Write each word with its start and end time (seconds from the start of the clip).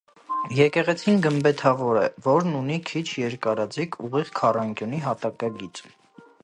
Եկեղեցին 0.59 1.19
գմբեթավոր 1.25 1.99
է, 2.05 2.07
որն 2.29 2.57
ունի 2.61 2.79
քիչ 2.93 3.05
երկարաձիգ 3.25 4.01
ուղիղ 4.09 4.35
քառանկյունի 4.43 5.05
հատակագիծ։ 5.09 5.87